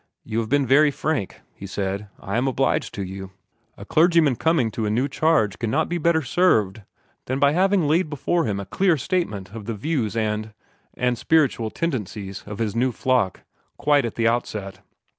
[0.23, 2.07] "You have been very frank," he said.
[2.19, 3.33] "I am obliged to you.
[3.77, 6.81] A clergyman coming to a new charge cannot be better served
[7.25, 10.55] than by having laid before him a clear statement of the views and
[10.95, 13.41] and spiritual tendencies of his new flock,
[13.77, 14.79] quite at the outset.